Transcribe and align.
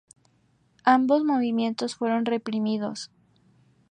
Ambos 0.83 1.23
movimientos 1.23 1.93
fueron 1.93 2.25
reprimidos. 2.25 3.11